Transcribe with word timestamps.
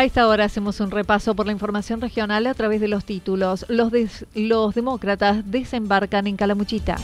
A 0.00 0.04
esta 0.04 0.26
hora 0.28 0.46
hacemos 0.46 0.80
un 0.80 0.90
repaso 0.90 1.34
por 1.34 1.44
la 1.44 1.52
información 1.52 2.00
regional 2.00 2.46
a 2.46 2.54
través 2.54 2.80
de 2.80 2.88
los 2.88 3.04
títulos. 3.04 3.66
Los, 3.68 4.74
demócratas 4.74 5.50
desembarcan 5.50 6.26
en 6.26 6.36
Calamuchita. 6.38 6.96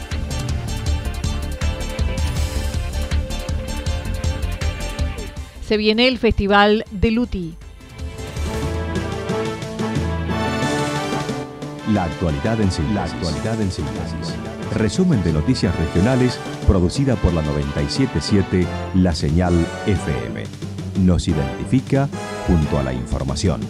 Se 5.62 5.76
viene 5.76 6.08
el 6.08 6.16
Festival 6.16 6.86
de 6.90 7.10
Luti. 7.10 7.54
La 11.92 12.04
actualidad 12.04 12.58
en 12.62 12.70
síntesis. 12.70 12.94
La 12.94 13.04
actualidad 13.04 13.60
en 13.60 13.72
síntesis. 13.72 14.34
Resumen 14.74 15.22
de 15.22 15.34
noticias 15.34 15.78
regionales 15.78 16.40
producida 16.66 17.16
por 17.16 17.34
la 17.34 17.42
977 17.42 18.66
La 18.94 19.14
Señal 19.14 19.52
FM. 19.84 20.75
Nos 20.98 21.28
identifica 21.28 22.08
junto 22.46 22.78
a 22.78 22.82
la 22.82 22.94
información. 22.94 23.60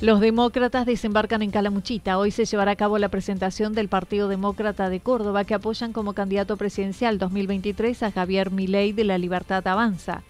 Los 0.00 0.20
demócratas 0.20 0.86
desembarcan 0.86 1.42
en 1.42 1.50
Calamuchita. 1.50 2.18
Hoy 2.18 2.30
se 2.30 2.44
llevará 2.44 2.72
a 2.72 2.76
cabo 2.76 2.98
la 2.98 3.08
presentación 3.08 3.72
del 3.72 3.88
Partido 3.88 4.28
Demócrata 4.28 4.88
de 4.88 5.00
Córdoba 5.00 5.44
que 5.44 5.54
apoyan 5.54 5.92
como 5.92 6.12
candidato 6.12 6.56
presidencial 6.56 7.18
2023 7.18 8.04
a 8.04 8.12
Javier 8.12 8.52
Milei 8.52 8.92
de 8.92 9.04
la 9.04 9.18
Libertad 9.18 9.66
Avanza. 9.66 10.22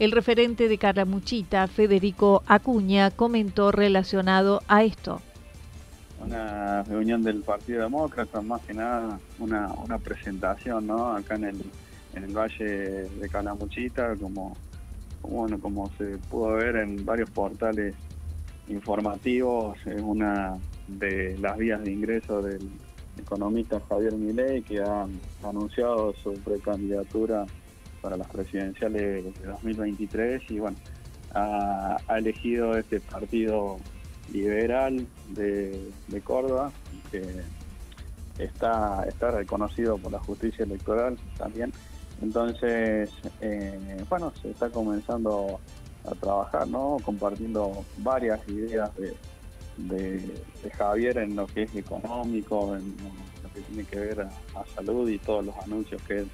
El 0.00 0.10
referente 0.10 0.68
de 0.68 0.78
Calamuchita, 0.78 1.68
Federico 1.68 2.42
Acuña, 2.48 3.12
comentó 3.12 3.70
relacionado 3.70 4.62
a 4.66 4.82
esto 4.82 5.20
una 6.20 6.82
reunión 6.82 7.22
del 7.22 7.42
Partido 7.42 7.82
Demócrata, 7.82 8.40
más 8.40 8.60
que 8.62 8.74
nada 8.74 9.18
una, 9.38 9.72
una 9.72 9.98
presentación, 9.98 10.86
¿no? 10.86 11.12
Acá 11.12 11.36
en 11.36 11.44
el, 11.44 11.62
en 12.14 12.24
el 12.24 12.36
Valle 12.36 12.64
de 12.64 13.28
Calamuchita, 13.30 14.16
como, 14.16 14.56
bueno, 15.22 15.58
como 15.58 15.90
se 15.96 16.18
pudo 16.30 16.52
ver 16.52 16.76
en 16.76 17.04
varios 17.04 17.30
portales 17.30 17.94
informativos, 18.68 19.78
es 19.86 20.00
una 20.00 20.58
de 20.86 21.38
las 21.38 21.56
vías 21.56 21.82
de 21.82 21.92
ingreso 21.92 22.42
del 22.42 22.70
economista 23.18 23.80
Javier 23.88 24.14
Milei, 24.14 24.62
que 24.62 24.80
ha 24.80 25.06
anunciado 25.42 26.14
su 26.14 26.32
precandidatura 26.34 27.46
para 28.00 28.16
las 28.16 28.28
presidenciales 28.28 29.24
de 29.24 29.46
2023 29.46 30.50
y 30.50 30.58
bueno, 30.58 30.76
ha, 31.34 31.96
ha 32.06 32.18
elegido 32.18 32.76
este 32.76 33.00
partido 33.00 33.78
liberal 34.32 35.06
de, 35.28 35.92
Córdoba, 36.24 36.72
que 37.10 37.22
está, 38.38 39.04
está 39.08 39.30
reconocido 39.30 39.98
por 39.98 40.12
la 40.12 40.18
justicia 40.20 40.64
electoral 40.64 41.18
también. 41.36 41.72
Entonces, 42.22 43.10
eh, 43.40 44.04
bueno, 44.08 44.32
se 44.42 44.50
está 44.50 44.68
comenzando 44.68 45.58
a 46.04 46.14
trabajar, 46.14 46.68
¿no? 46.68 46.98
Compartiendo 47.02 47.84
varias 47.98 48.40
ideas 48.48 48.90
de, 48.96 49.14
Javier 50.76 51.18
en 51.18 51.36
lo 51.36 51.46
que 51.46 51.62
es 51.62 51.74
económico, 51.74 52.76
en 52.76 52.94
lo 53.42 53.52
que 53.54 53.60
tiene 53.62 53.84
que 53.84 53.98
ver 53.98 54.20
a, 54.20 54.30
salud 54.74 55.08
y 55.08 55.18
todos 55.18 55.44
los 55.44 55.56
anuncios 55.56 56.00
que 56.02 56.18
él 56.18 56.28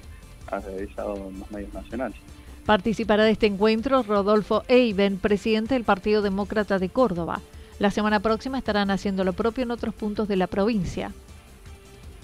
ha 0.51 0.59
realizado 0.59 1.15
en 1.15 1.39
los 1.39 1.51
medios 1.51 1.73
nacionales. 1.73 2.17
Participará 2.65 3.23
de 3.23 3.31
este 3.31 3.45
encuentro 3.45 4.03
Rodolfo 4.03 4.63
Eiben, 4.67 5.17
presidente 5.17 5.75
del 5.75 5.85
Partido 5.85 6.21
Demócrata 6.21 6.79
de 6.79 6.89
Córdoba. 6.89 7.41
La 7.79 7.91
semana 7.91 8.19
próxima 8.19 8.57
estarán 8.57 8.89
haciendo 8.89 9.23
lo 9.23 9.33
propio 9.33 9.63
en 9.63 9.71
otros 9.71 9.93
puntos 9.93 10.27
de 10.27 10.35
la 10.35 10.47
provincia. 10.47 11.11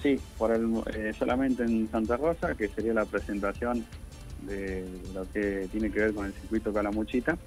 Sí, 0.02 0.18
por 0.36 0.52
el, 0.52 0.68
eh, 0.94 1.12
solamente 1.18 1.62
en 1.62 1.88
Santa 1.90 2.16
Rosa, 2.16 2.54
que 2.54 2.68
sería 2.68 2.92
la 2.92 3.04
presentación 3.04 3.86
de 4.42 4.84
lo 5.14 5.30
que 5.32 5.68
tiene 5.70 5.90
que 5.90 6.00
ver 6.00 6.14
con 6.14 6.26
el 6.26 6.32
circuito 6.34 6.72
Calamuchita. 6.72 7.38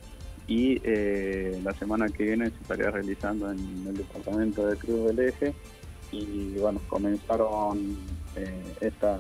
Y 0.48 0.80
eh, 0.84 1.60
la 1.64 1.74
semana 1.74 2.08
que 2.08 2.24
viene 2.24 2.50
se 2.50 2.56
estaría 2.62 2.90
realizando 2.90 3.52
en 3.52 3.60
el 3.88 3.98
departamento 3.98 4.66
de 4.66 4.78
Cruz 4.78 5.08
del 5.08 5.20
Eje. 5.20 5.54
Y 6.12 6.54
bueno, 6.58 6.80
comenzaron 6.88 7.98
eh, 8.38 8.64
esta, 8.80 9.20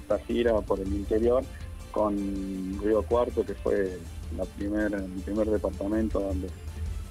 esta 0.00 0.18
gira 0.20 0.60
por 0.60 0.78
el 0.78 0.88
interior 0.94 1.42
con 1.90 2.14
Río 2.82 3.02
Cuarto, 3.02 3.44
que 3.44 3.54
fue 3.54 3.98
la 4.36 4.44
primer, 4.44 4.94
el 4.94 5.22
primer 5.24 5.50
departamento 5.50 6.20
donde, 6.20 6.48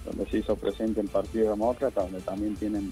donde 0.06 0.30
se 0.30 0.40
hizo 0.40 0.56
presente 0.56 1.02
el 1.02 1.08
Partido 1.08 1.52
Demócrata, 1.52 2.02
donde 2.04 2.22
también 2.22 2.56
tienen 2.56 2.92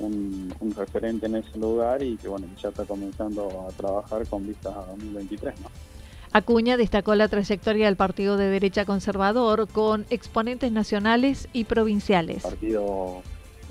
un, 0.00 0.74
referente 0.76 1.26
en 1.26 1.36
ese 1.36 1.58
lugar 1.58 2.02
y 2.02 2.16
que 2.16 2.28
bueno, 2.28 2.46
ya 2.60 2.70
está 2.70 2.84
comenzando 2.84 3.66
a 3.68 3.72
trabajar 3.72 4.26
con 4.26 4.46
vistas 4.46 4.74
a 4.74 4.86
2023. 4.86 5.60
¿no? 5.60 5.68
Acuña 6.32 6.76
destacó 6.76 7.14
la 7.14 7.28
trayectoria 7.28 7.86
del 7.86 7.96
partido 7.96 8.36
de 8.36 8.48
derecha 8.48 8.84
conservador 8.84 9.68
con 9.68 10.06
exponentes 10.08 10.72
nacionales 10.72 11.48
y 11.52 11.64
provinciales. 11.64 12.44
El 12.44 12.50
partido 12.50 13.22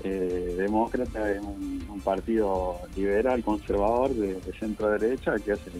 eh, 0.04 0.54
demócrata 0.58 1.30
es 1.32 1.40
un, 1.40 2.00
partido 2.04 2.80
liberal, 2.96 3.44
conservador, 3.44 4.10
de, 4.10 4.40
centro 4.58 4.90
derecha, 4.90 5.36
que 5.38 5.52
hace 5.52 5.70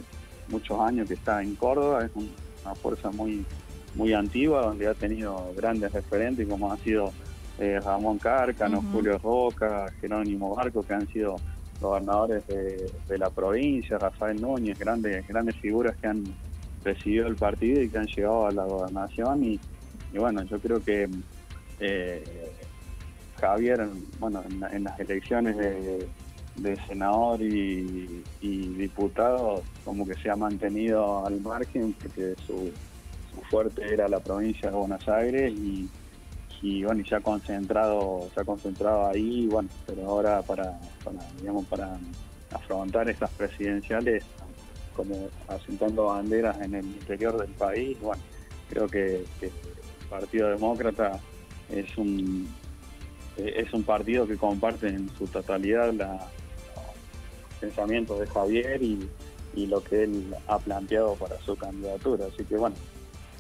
muchos 0.49 0.79
años 0.79 1.09
que 1.09 1.15
está 1.15 1.43
en 1.43 1.57
Córdoba, 1.57 2.05
es 2.05 2.11
una 2.15 2.75
fuerza 2.77 3.11
muy, 3.11 3.45
muy 3.95 4.13
antigua, 4.13 4.63
donde 4.63 4.89
ha 4.89 4.95
tenido 4.95 5.53
grandes 5.57 5.93
referentes 5.93 6.49
como 6.49 6.73
ha 6.73 6.77
sido 6.79 7.13
eh, 7.59 7.79
Ramón 7.81 8.19
Cárcano, 8.19 8.83
Julio 8.93 9.19
Roca, 9.19 9.87
Jerónimo 10.01 10.55
Barco, 10.55 10.83
que 10.83 10.95
han 10.95 11.07
sido 11.09 11.37
gobernadores 11.81 12.47
de, 12.47 13.19
la 13.19 13.29
provincia, 13.31 13.99
Rafael 13.99 14.41
Núñez, 14.41 14.79
grandes, 14.79 15.27
grandes 15.29 15.57
figuras 15.57 15.97
que 15.97 16.07
han 16.07 16.25
presidido 16.83 17.27
el 17.27 17.37
partido 17.37 17.83
y 17.83 17.89
que 17.89 17.99
han 17.99 18.07
llegado 18.07 18.47
a 18.47 18.53
la 18.53 18.65
gobernación. 18.65 19.45
Y, 19.45 19.61
bueno, 20.15 20.43
yo 20.45 20.59
creo 20.61 20.83
que 20.83 21.09
eh, 21.81 22.25
Javier, 23.41 23.89
bueno, 24.19 24.43
en, 24.73 24.85
las 24.85 24.99
elecciones 25.01 25.57
de, 25.57 26.77
senador 26.87 27.43
y, 27.43 28.23
diputado, 28.41 29.63
como 29.85 30.07
que 30.07 30.15
se 30.15 30.31
ha 30.31 30.37
mantenido 30.37 31.27
al 31.27 31.41
margen 31.41 31.95
porque 31.95 32.35
su, 32.47 32.71
fuerte 33.41 33.83
era 33.93 34.09
la 34.09 34.21
provincia 34.21 34.71
de 34.71 34.77
Buenos 34.77 35.07
Aires 35.09 35.53
y, 35.53 36.85
bueno, 36.85 37.01
y 37.01 37.05
se 37.05 37.17
ha 37.17 37.21
concentrado, 37.21 38.29
se 38.33 38.41
ha 38.41 38.45
concentrado 38.45 39.09
ahí, 39.09 39.47
bueno, 39.47 39.69
pero 39.87 40.09
ahora 40.09 40.43
para, 40.43 40.79
digamos, 41.41 41.67
para 41.67 41.99
afrontar 42.53 43.09
estas 43.09 43.31
presidenciales, 43.31 44.25
como 44.95 45.29
asentando 45.49 46.07
banderas 46.07 46.61
en 46.61 46.75
el 46.75 46.85
interior 46.85 47.39
del 47.39 47.51
país, 47.53 47.99
bueno, 48.01 48.23
creo 48.71 48.87
que, 48.87 49.25
el 49.41 49.53
Partido 50.09 50.51
Demócrata 50.51 51.19
es 51.71 51.97
un 51.97 52.49
es 53.39 53.73
un 53.73 53.83
partido 53.83 54.27
que 54.27 54.37
comparte 54.37 54.89
en 54.89 55.09
su 55.17 55.27
totalidad 55.27 55.91
la, 55.95 56.29
los 57.43 57.55
pensamientos 57.61 58.21
de 58.21 58.27
Javier 58.27 58.83
y 58.83 59.67
lo 59.67 59.83
que 59.83 60.05
él 60.05 60.35
ha 60.49 60.59
planteado 60.59 61.15
para 61.15 61.41
su 61.41 61.57
candidatura. 61.57 62.27
Así 62.27 62.45
que 62.45 62.57
bueno. 62.57 62.77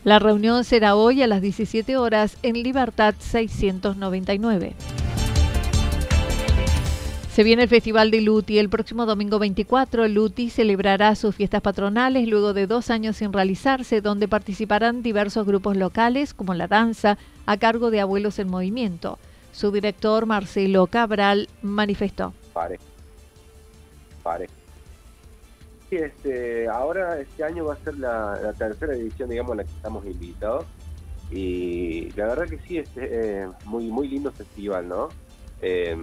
La 0.04 0.18
reunión 0.18 0.64
será 0.64 0.96
hoy 0.96 1.22
a 1.22 1.28
las 1.28 1.40
17 1.40 1.96
horas 1.96 2.36
en 2.42 2.60
Libertad 2.60 3.14
699. 3.18 4.74
Se 7.30 7.44
viene 7.44 7.62
el 7.62 7.68
Festival 7.68 8.10
de 8.10 8.20
Luti. 8.20 8.58
El 8.58 8.68
próximo 8.68 9.06
domingo 9.06 9.38
24, 9.38 10.08
Luti 10.08 10.50
celebrará 10.50 11.14
sus 11.14 11.36
fiestas 11.36 11.62
patronales 11.62 12.28
luego 12.28 12.52
de 12.52 12.66
dos 12.66 12.90
años 12.90 13.16
sin 13.16 13.32
realizarse, 13.32 14.00
donde 14.00 14.26
participarán 14.26 15.02
diversos 15.02 15.46
grupos 15.46 15.76
locales, 15.76 16.34
como 16.34 16.52
la 16.52 16.66
danza, 16.66 17.16
a 17.46 17.56
cargo 17.56 17.92
de 17.92 18.00
Abuelos 18.00 18.40
en 18.40 18.48
Movimiento. 18.48 19.20
Su 19.52 19.70
director, 19.70 20.26
Marcelo 20.26 20.88
Cabral, 20.88 21.48
manifestó. 21.62 22.34
Pare. 22.52 22.78
Pare. 24.22 24.48
Este, 25.96 26.68
ahora 26.68 27.20
este 27.20 27.44
año 27.44 27.66
va 27.66 27.74
a 27.74 27.78
ser 27.78 27.98
la, 27.98 28.52
tercera 28.58 28.94
edición, 28.94 29.30
digamos, 29.30 29.52
en 29.52 29.58
la 29.58 29.64
que 29.64 29.72
estamos 29.72 30.06
invitados. 30.06 30.66
Y 31.30 32.10
la 32.12 32.26
verdad 32.26 32.46
que 32.48 32.58
sí, 32.58 32.78
es 32.78 32.88
eh, 32.96 33.48
muy, 33.64 33.86
muy 33.90 34.08
lindo 34.08 34.30
festival, 34.32 34.88
¿no? 34.88 35.08
Eh, 35.62 35.96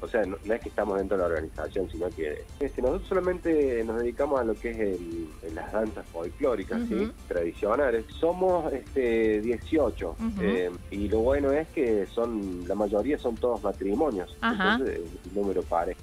o 0.00 0.06
sea, 0.06 0.22
no, 0.24 0.36
es 0.36 0.60
que 0.60 0.68
estamos 0.68 0.96
dentro 0.98 1.16
de 1.16 1.22
la 1.22 1.28
organización, 1.28 1.90
sino 1.90 2.08
que 2.10 2.44
este, 2.60 2.80
nosotros 2.80 3.08
solamente 3.08 3.82
nos 3.84 3.98
dedicamos 3.98 4.40
a 4.40 4.44
lo 4.44 4.54
que 4.54 4.70
es 4.70 4.78
el, 4.78 5.28
las 5.54 5.72
danzas 5.72 6.06
folclóricas, 6.06 6.80
¿sí? 6.88 7.10
Tradicionales. 7.26 8.04
Somos 8.20 8.72
este 8.72 9.40
18 9.40 10.16
eh, 10.40 10.70
y 10.92 11.08
lo 11.08 11.20
bueno 11.20 11.50
es 11.50 11.66
que 11.68 12.06
son 12.06 12.66
la 12.68 12.76
mayoría 12.76 13.18
son 13.18 13.34
todos 13.34 13.62
matrimonios, 13.62 14.36
entonces 14.40 15.00
el 15.24 15.34
número 15.34 15.62
pare. 15.62 15.96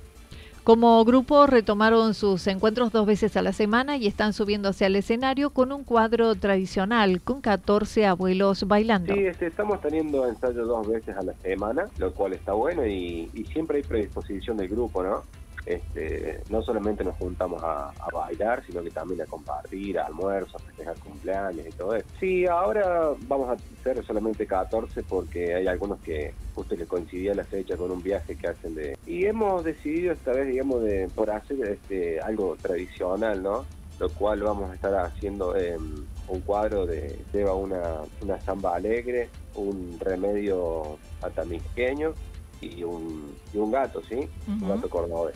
Como 0.66 1.06
grupo 1.06 1.46
retomaron 1.46 2.16
sus 2.16 2.48
encuentros 2.48 2.92
dos 2.92 3.06
veces 3.06 3.38
a 3.38 3.44
la 3.44 3.54
semana 3.54 3.98
y 3.98 4.08
están 4.08 4.34
subiendo 4.34 4.70
hacia 4.70 4.88
el 4.88 4.96
escenario 4.96 5.52
con 5.52 5.72
un 5.72 5.84
cuadro 5.84 6.34
tradicional 6.34 7.22
con 7.22 7.40
14 7.40 8.08
abuelos 8.08 8.68
bailando. 8.68 9.14
Sí, 9.14 9.28
este, 9.28 9.46
estamos 9.46 9.80
teniendo 9.80 10.28
ensayo 10.28 10.66
dos 10.66 10.88
veces 10.88 11.16
a 11.16 11.22
la 11.22 11.34
semana, 11.34 11.86
lo 12.00 12.12
cual 12.16 12.34
está 12.34 12.54
bueno 12.54 12.84
y, 12.84 13.30
y 13.36 13.44
siempre 13.46 13.78
hay 13.78 13.84
predisposición 13.84 14.58
del 14.58 14.70
grupo, 14.70 15.04
¿no? 15.04 15.22
Este, 15.66 16.42
no 16.50 16.62
solamente 16.62 17.04
nos 17.04 17.16
juntamos 17.16 17.62
a, 17.64 17.92
bailar, 18.14 18.64
sino 18.66 18.82
que 18.82 18.92
también 18.92 19.22
a 19.22 19.26
compartir, 19.26 20.00
a 20.00 20.06
almuerzos, 20.06 20.56
a 20.56 20.66
festejar 20.66 20.98
cumpleaños 21.00 21.66
y 21.68 21.72
todo 21.72 21.96
eso. 21.96 22.08
Sí, 22.20 22.46
ahora 22.46 23.12
vamos 23.28 23.50
a 23.50 23.54
hacer 23.54 24.04
solamente 24.06 24.46
14 24.46 25.04
porque 25.04 25.56
hay 25.56 25.68
algunos 25.68 26.00
que 26.00 26.34
justo 26.54 26.78
que 26.78 26.86
coincidía 26.86 27.34
la 27.36 27.44
fecha 27.44 27.76
con 27.76 27.92
un 27.92 28.02
viaje 28.02 28.36
que 28.36 28.48
hacen 28.48 28.76
de... 28.76 28.98
Y 29.06 29.26
hemos 29.26 29.64
decidido 29.64 30.14
esta 30.14 30.32
vez, 30.32 30.48
digamos, 30.48 30.82
de 30.84 31.10
por 31.14 31.30
hacer 31.30 31.60
este, 31.68 32.20
algo 32.22 32.56
tradicional, 32.62 33.44
¿no? 33.44 33.66
Lo 34.00 34.10
cual 34.10 34.42
vamos 34.42 34.72
a 34.72 34.76
estar 34.76 34.94
haciendo 34.96 35.56
em, 35.56 36.06
un 36.28 36.42
cuadro 36.42 36.86
de 36.86 37.18
lleva 37.34 37.54
una, 37.54 38.02
una 38.22 38.40
samba 38.42 38.76
alegre, 38.76 39.30
un 39.56 39.98
remedio 40.00 40.98
atamisqueño 41.22 42.14
y 42.62 42.84
un, 42.84 43.36
y 43.54 43.58
un 43.58 43.72
gato, 43.72 44.02
¿sí? 44.08 44.28
Un 44.48 44.68
gato 44.68 44.90
cordobés. 44.90 45.36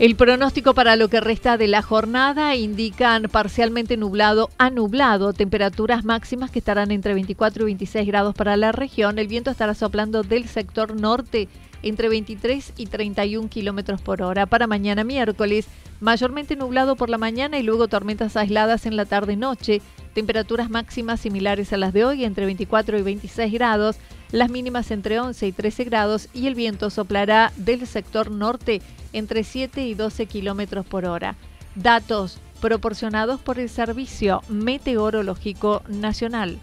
El 0.00 0.16
pronóstico 0.16 0.72
para 0.72 0.96
lo 0.96 1.08
que 1.08 1.20
resta 1.20 1.58
de 1.58 1.68
la 1.68 1.82
jornada 1.82 2.56
indican 2.56 3.24
parcialmente 3.24 3.98
nublado 3.98 4.48
a 4.56 4.70
nublado, 4.70 5.34
temperaturas 5.34 6.06
máximas 6.06 6.50
que 6.50 6.60
estarán 6.60 6.90
entre 6.90 7.12
24 7.12 7.64
y 7.64 7.66
26 7.66 8.06
grados 8.06 8.34
para 8.34 8.56
la 8.56 8.72
región. 8.72 9.18
El 9.18 9.28
viento 9.28 9.50
estará 9.50 9.74
soplando 9.74 10.22
del 10.22 10.48
sector 10.48 10.98
norte 10.98 11.48
entre 11.82 12.08
23 12.08 12.72
y 12.78 12.86
31 12.86 13.50
kilómetros 13.50 14.00
por 14.00 14.22
hora. 14.22 14.46
Para 14.46 14.66
mañana 14.66 15.04
miércoles, 15.04 15.66
mayormente 16.00 16.56
nublado 16.56 16.96
por 16.96 17.10
la 17.10 17.18
mañana 17.18 17.58
y 17.58 17.62
luego 17.62 17.86
tormentas 17.86 18.38
aisladas 18.38 18.86
en 18.86 18.96
la 18.96 19.04
tarde-noche. 19.04 19.82
Temperaturas 20.14 20.70
máximas 20.70 21.20
similares 21.20 21.74
a 21.74 21.76
las 21.76 21.92
de 21.92 22.06
hoy, 22.06 22.24
entre 22.24 22.46
24 22.46 22.98
y 22.98 23.02
26 23.02 23.52
grados. 23.52 23.96
Las 24.32 24.48
mínimas 24.50 24.90
entre 24.90 25.18
11 25.18 25.48
y 25.48 25.52
13 25.52 25.84
grados 25.84 26.28
y 26.32 26.46
el 26.46 26.54
viento 26.54 26.90
soplará 26.90 27.52
del 27.56 27.86
sector 27.86 28.30
norte 28.30 28.80
entre 29.12 29.42
7 29.42 29.84
y 29.86 29.94
12 29.94 30.26
kilómetros 30.26 30.86
por 30.86 31.04
hora. 31.04 31.36
Datos 31.74 32.38
proporcionados 32.60 33.40
por 33.40 33.58
el 33.58 33.68
Servicio 33.68 34.42
Meteorológico 34.48 35.82
Nacional. 35.88 36.58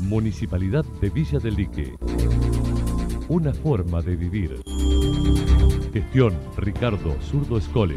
Municipalidad 0.00 0.84
de 1.00 1.10
Villa 1.10 1.38
del 1.38 1.54
Lique. 1.54 1.94
Una 3.28 3.54
forma 3.54 4.02
de 4.02 4.16
vivir. 4.16 4.60
Gestión 5.92 6.36
Ricardo 6.56 7.16
Zurdo 7.22 7.58
Escole. 7.58 7.96